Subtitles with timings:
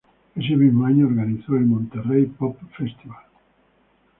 [0.35, 3.21] Ese mismo año organizó el Monterey Pop Festival.